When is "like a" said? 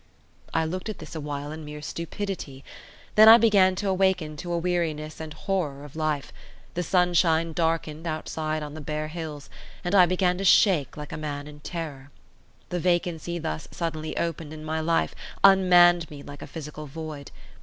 10.97-11.17, 16.23-16.47